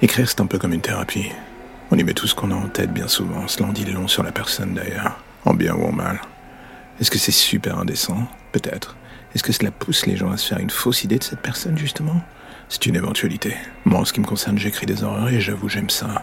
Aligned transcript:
Écrire, 0.00 0.28
c'est 0.28 0.40
un 0.40 0.46
peu 0.46 0.58
comme 0.58 0.72
une 0.72 0.80
thérapie. 0.80 1.32
On 1.90 1.98
y 1.98 2.04
met 2.04 2.14
tout 2.14 2.28
ce 2.28 2.34
qu'on 2.36 2.52
a 2.52 2.54
en 2.54 2.68
tête 2.68 2.92
bien 2.92 3.08
souvent. 3.08 3.48
Cela 3.48 3.68
en 3.68 3.72
dit 3.72 3.84
long 3.84 4.06
sur 4.06 4.22
la 4.22 4.30
personne 4.30 4.72
d'ailleurs, 4.74 5.18
en 5.44 5.54
bien 5.54 5.74
ou 5.74 5.86
en 5.86 5.92
mal. 5.92 6.20
Est-ce 7.00 7.10
que 7.10 7.18
c'est 7.18 7.32
super 7.32 7.78
indécent? 7.80 8.28
Peut-être. 8.52 8.96
Est-ce 9.34 9.42
que 9.42 9.52
cela 9.52 9.72
pousse 9.72 10.06
les 10.06 10.16
gens 10.16 10.30
à 10.30 10.36
se 10.36 10.46
faire 10.46 10.58
une 10.58 10.70
fausse 10.70 11.02
idée 11.02 11.18
de 11.18 11.24
cette 11.24 11.40
personne, 11.40 11.76
justement? 11.76 12.22
C'est 12.68 12.86
une 12.86 12.94
éventualité. 12.94 13.56
Moi, 13.86 13.98
en 13.98 14.04
ce 14.04 14.12
qui 14.12 14.20
me 14.20 14.26
concerne, 14.26 14.56
j'écris 14.56 14.86
des 14.86 15.02
horreurs 15.02 15.30
et 15.30 15.40
j'avoue, 15.40 15.68
j'aime 15.68 15.90
ça. 15.90 16.22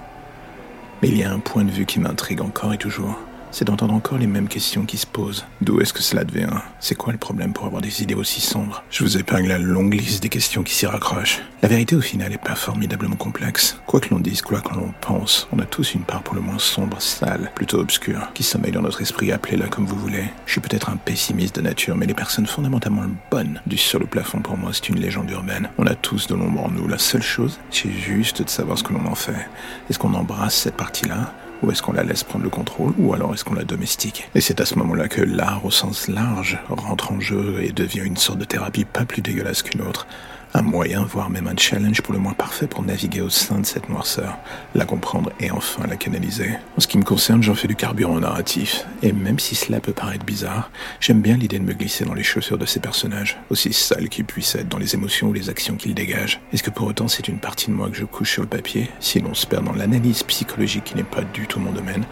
Mais 1.01 1.09
il 1.09 1.17
y 1.17 1.23
a 1.23 1.31
un 1.31 1.39
point 1.39 1.65
de 1.65 1.71
vue 1.71 1.85
qui 1.85 1.99
m'intrigue 1.99 2.39
encore 2.39 2.73
et 2.73 2.77
toujours 2.77 3.19
c'est 3.55 3.63
d'entendre 3.63 3.93
encore 3.93 4.17
les 4.17 4.27
mêmes 4.27 4.49
questions 4.49 4.83
qui 4.83 4.97
se 4.97 5.07
posent. 5.07 5.45
D'où 5.61 5.79
est-ce 5.79 5.93
que 5.93 6.01
cela 6.01 6.25
devient? 6.25 6.49
C'est 6.81 6.95
quoi 6.95 7.13
le 7.13 7.17
problème 7.17 7.53
pour 7.53 7.65
avoir 7.65 7.81
des 7.81 8.03
idées 8.03 8.13
aussi 8.13 8.41
sombres? 8.41 8.83
Je 8.89 9.01
vous 9.05 9.17
épargne 9.17 9.47
la 9.47 9.57
longue 9.57 9.93
liste 9.93 10.21
des 10.21 10.27
questions 10.27 10.61
qui 10.61 10.73
s'y 10.73 10.85
raccrochent. 10.85 11.39
La 11.61 11.69
vérité 11.69 11.95
au 11.95 12.01
final 12.01 12.33
est 12.33 12.37
pas 12.37 12.55
formidablement 12.55 13.15
complexe. 13.15 13.79
Quoi 13.85 14.01
que 14.01 14.09
l'on 14.09 14.19
dise, 14.19 14.41
quoi 14.41 14.59
que 14.59 14.73
l'on 14.73 14.93
pense, 14.99 15.47
on 15.53 15.59
a 15.59 15.65
tous 15.65 15.93
une 15.93 16.03
part 16.03 16.21
pour 16.21 16.35
le 16.35 16.41
moins 16.41 16.59
sombre, 16.59 17.01
sale, 17.01 17.49
plutôt 17.55 17.79
obscure, 17.79 18.27
qui 18.33 18.43
sommeille 18.43 18.73
dans 18.73 18.81
notre 18.81 19.01
esprit, 19.01 19.31
appelez-la 19.31 19.69
comme 19.69 19.85
vous 19.85 19.95
voulez. 19.95 20.25
Je 20.45 20.51
suis 20.51 20.61
peut-être 20.61 20.89
un 20.89 20.97
pessimiste 20.97 21.55
de 21.55 21.61
nature, 21.61 21.95
mais 21.95 22.07
les 22.07 22.13
personnes 22.13 22.47
fondamentalement 22.47 23.05
bonnes 23.31 23.61
du 23.65 23.77
sur 23.77 23.99
le 23.99 24.05
plafond 24.05 24.41
pour 24.41 24.57
moi, 24.57 24.71
c'est 24.73 24.89
une 24.89 24.99
légende 24.99 25.31
urbaine. 25.31 25.69
On 25.77 25.87
a 25.87 25.95
tous 25.95 26.27
de 26.27 26.35
l'ombre 26.35 26.65
en 26.65 26.71
nous. 26.71 26.89
La 26.89 26.97
seule 26.97 27.23
chose, 27.23 27.57
c'est 27.71 27.89
juste 27.89 28.41
de 28.41 28.49
savoir 28.49 28.77
ce 28.77 28.83
que 28.83 28.91
l'on 28.91 29.05
en 29.05 29.15
fait. 29.15 29.47
Est-ce 29.89 29.97
qu'on 29.97 30.13
embrasse 30.13 30.55
cette 30.55 30.75
partie-là? 30.75 31.33
Ou 31.63 31.71
est-ce 31.71 31.81
qu'on 31.81 31.93
la 31.93 32.03
laisse 32.03 32.23
prendre 32.23 32.43
le 32.43 32.49
contrôle 32.49 32.93
Ou 32.97 33.13
alors 33.13 33.33
est-ce 33.33 33.43
qu'on 33.43 33.53
la 33.53 33.63
domestique? 33.63 34.29
Et 34.35 34.41
c'est 34.41 34.61
à 34.61 34.65
ce 34.65 34.75
moment-là 34.75 35.07
que 35.07 35.21
l'art 35.21 35.65
au 35.65 35.71
sens 35.71 36.07
large 36.07 36.59
rentre 36.69 37.11
en 37.11 37.19
jeu 37.19 37.57
et 37.61 37.71
devient 37.71 38.03
une 38.03 38.17
sorte 38.17 38.39
de 38.39 38.45
thérapie 38.45 38.85
pas 38.85 39.05
plus 39.05 39.21
dégueulasse 39.21 39.63
qu'une 39.63 39.81
autre 39.81 40.07
un 40.55 40.61
moyen, 40.61 41.03
voire 41.03 41.29
même 41.29 41.47
un 41.47 41.57
challenge 41.57 42.01
pour 42.01 42.13
le 42.13 42.19
moins 42.19 42.33
parfait 42.33 42.65
pour 42.65 42.81
naviguer 42.81 43.19
au 43.19 43.29
sein 43.29 43.59
de 43.59 43.65
cette 43.65 43.89
noirceur, 43.89 44.37
la 44.73 44.85
comprendre 44.85 45.31
et 45.41 45.51
enfin 45.51 45.85
la 45.85 45.97
canaliser. 45.97 46.51
En 46.77 46.79
ce 46.79 46.87
qui 46.87 46.97
me 46.97 47.03
concerne, 47.03 47.43
j'en 47.43 47.55
fais 47.55 47.67
du 47.67 47.75
carburant 47.75 48.21
narratif, 48.21 48.85
et 49.03 49.11
même 49.11 49.37
si 49.37 49.53
cela 49.53 49.81
peut 49.81 49.91
paraître 49.91 50.25
bizarre, 50.25 50.71
j'aime 51.01 51.21
bien 51.21 51.35
l'idée 51.35 51.59
de 51.59 51.65
me 51.65 51.73
glisser 51.73 52.05
dans 52.05 52.13
les 52.13 52.23
chaussures 52.23 52.57
de 52.57 52.65
ces 52.65 52.79
personnages, 52.79 53.37
aussi 53.49 53.73
sales 53.73 54.07
qu'ils 54.07 54.23
puissent 54.23 54.55
être 54.55 54.69
dans 54.69 54.77
les 54.77 54.95
émotions 54.95 55.27
ou 55.27 55.33
les 55.33 55.49
actions 55.49 55.75
qu'ils 55.75 55.93
dégagent. 55.93 56.39
Est-ce 56.53 56.63
que 56.63 56.69
pour 56.69 56.87
autant 56.87 57.09
c'est 57.09 57.27
une 57.27 57.39
partie 57.39 57.67
de 57.67 57.75
moi 57.75 57.89
que 57.89 57.97
je 57.97 58.05
couche 58.05 58.31
sur 58.31 58.43
le 58.43 58.47
papier? 58.47 58.89
Si 59.01 59.19
l'on 59.19 59.33
se 59.33 59.45
perd 59.45 59.65
dans 59.65 59.73
l'analyse 59.73 60.23
psychologique 60.23 60.85
qui 60.85 60.95
n'est 60.95 61.03
pas 61.03 61.23
du 61.33 61.47
tout 61.47 61.59
mon 61.59 61.73
domaine, 61.73 62.05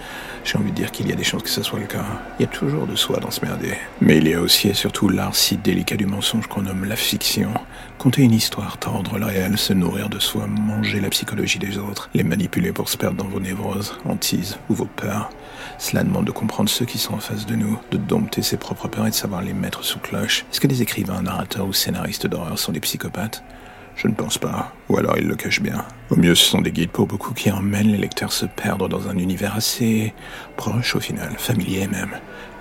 j'ai 0.43 0.57
envie 0.57 0.71
de 0.71 0.75
dire 0.75 0.91
qu'il 0.91 1.07
y 1.07 1.13
a 1.13 1.15
des 1.15 1.23
chances 1.23 1.43
que 1.43 1.49
ce 1.49 1.63
soit 1.63 1.79
le 1.79 1.85
cas. 1.85 2.03
Il 2.39 2.41
y 2.41 2.45
a 2.45 2.51
toujours 2.51 2.87
de 2.87 2.97
soi 2.97 3.19
dans 3.21 3.31
ce 3.31 3.45
merdier. 3.45 3.75
Mais 4.01 4.17
il 4.17 4.27
y 4.27 4.33
a 4.33 4.41
aussi 4.41 4.67
et 4.67 4.73
surtout 4.73 5.07
l'art 5.07 5.33
si 5.33 5.55
délicat 5.55 5.95
du 5.95 6.05
mensonge 6.05 6.47
qu'on 6.47 6.63
nomme 6.63 6.83
la 6.83 6.97
fiction. 6.97 7.53
Conter 7.97 8.23
une 8.23 8.32
histoire, 8.35 8.77
tordre 8.77 9.17
le 9.17 9.25
réel, 9.25 9.57
se 9.57 9.73
nourrir 9.73 10.09
de 10.09 10.19
soi, 10.19 10.47
manger 10.47 10.99
la 10.99 11.09
psychologie 11.09 11.59
des 11.59 11.77
autres, 11.77 12.09
les 12.13 12.23
manipuler 12.23 12.71
pour 12.71 12.89
se 12.89 12.97
perdre 12.97 13.23
dans 13.23 13.29
vos 13.29 13.39
névroses, 13.39 13.95
hantises 14.05 14.57
ou 14.69 14.73
vos 14.73 14.85
peurs. 14.85 15.29
Cela 15.77 16.03
demande 16.03 16.25
de 16.25 16.31
comprendre 16.31 16.69
ceux 16.69 16.85
qui 16.85 16.97
sont 16.97 17.13
en 17.13 17.19
face 17.19 17.45
de 17.45 17.55
nous, 17.55 17.79
de 17.91 17.97
dompter 17.97 18.41
ses 18.41 18.57
propres 18.57 18.87
peurs 18.87 19.07
et 19.07 19.11
de 19.11 19.15
savoir 19.15 19.41
les 19.41 19.53
mettre 19.53 19.83
sous 19.83 19.99
cloche. 19.99 20.45
Est-ce 20.51 20.59
que 20.59 20.67
les 20.67 20.81
écrivains, 20.81 21.21
narrateurs 21.21 21.67
ou 21.67 21.73
scénaristes 21.73 22.27
d'horreur 22.27 22.57
sont 22.57 22.71
des 22.71 22.79
psychopathes? 22.79 23.43
Je 23.95 24.07
ne 24.07 24.13
pense 24.13 24.37
pas. 24.37 24.73
Ou 24.89 24.97
alors 24.97 25.17
ils 25.17 25.27
le 25.27 25.35
cachent 25.35 25.61
bien. 25.61 25.85
Au 26.09 26.15
mieux, 26.15 26.35
ce 26.35 26.45
sont 26.45 26.61
des 26.61 26.71
guides 26.71 26.91
pour 26.91 27.07
beaucoup 27.07 27.33
qui 27.33 27.51
emmènent 27.51 27.91
les 27.91 27.97
lecteurs 27.97 28.33
se 28.33 28.45
perdre 28.45 28.89
dans 28.89 29.07
un 29.07 29.17
univers 29.17 29.55
assez 29.55 30.13
proche 30.57 30.95
au 30.95 30.99
final, 30.99 31.33
familier 31.37 31.87
même. 31.87 32.11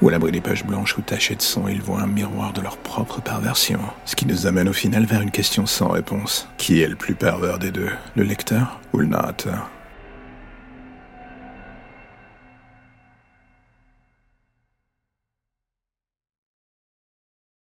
Ou 0.00 0.08
à 0.08 0.12
l'abri 0.12 0.32
des 0.32 0.40
pages 0.40 0.64
blanches 0.64 0.96
ou 0.98 1.02
tachées 1.02 1.36
de 1.36 1.42
sang, 1.42 1.68
ils 1.68 1.82
voient 1.82 2.00
un 2.00 2.06
miroir 2.06 2.52
de 2.52 2.60
leur 2.60 2.76
propre 2.76 3.20
perversion. 3.20 3.80
Ce 4.04 4.16
qui 4.16 4.26
nous 4.26 4.46
amène 4.46 4.68
au 4.68 4.72
final 4.72 5.04
vers 5.04 5.20
une 5.20 5.30
question 5.30 5.66
sans 5.66 5.88
réponse. 5.88 6.48
Qui 6.58 6.80
est 6.80 6.88
le 6.88 6.96
plus 6.96 7.14
pervers 7.14 7.58
des 7.58 7.70
deux? 7.70 7.90
Le 8.16 8.24
lecteur 8.24 8.80
ou 8.92 8.98
le 8.98 9.06
narrateur? 9.06 9.70